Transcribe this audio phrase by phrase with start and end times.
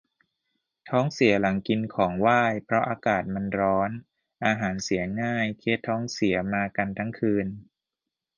[0.89, 3.89] ท้องเสียหลังกินของไหว้ เพราะอากาศมันร้อน
[4.45, 7.47] อาหารเสียง่าย เคสท้องเสียมากันทั้งคืน